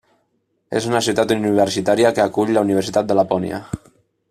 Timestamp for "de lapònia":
3.13-3.61